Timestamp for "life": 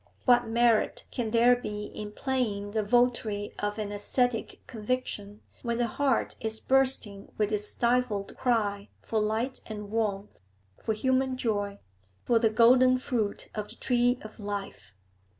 14.39-14.95